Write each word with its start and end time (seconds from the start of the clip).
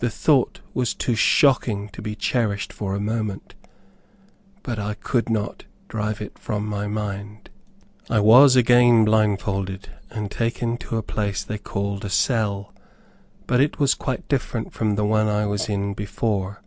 The 0.00 0.10
thought 0.10 0.60
was 0.74 0.92
too 0.92 1.14
shocking 1.14 1.88
to 1.94 2.02
be 2.02 2.14
cherished 2.14 2.74
for 2.74 2.94
a 2.94 3.00
moment; 3.00 3.54
but 4.62 4.78
I 4.78 4.92
could 4.92 5.30
not 5.30 5.64
drive 5.88 6.20
it 6.20 6.38
from 6.38 6.66
my 6.66 6.86
mind. 6.86 7.48
I 8.10 8.20
was 8.20 8.54
again 8.54 9.06
blindfolded, 9.06 9.88
and 10.10 10.30
taken 10.30 10.76
to 10.84 10.98
a 10.98 11.02
place 11.02 11.42
they 11.42 11.56
called 11.56 12.04
a 12.04 12.10
cell. 12.10 12.74
But 13.46 13.62
it 13.62 13.78
was 13.78 13.94
quite 13.94 14.28
different 14.28 14.74
from 14.74 14.96
the 14.96 15.06
one 15.06 15.26
I 15.28 15.46
was 15.46 15.70
in 15.70 15.94
before. 15.94 16.60